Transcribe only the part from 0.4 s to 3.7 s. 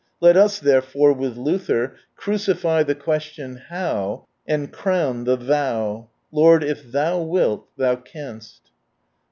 therefore, with Luther, crucify the question